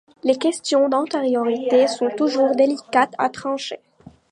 [0.23, 3.79] Les questions d'antériorité sont toujours délicates à trancher.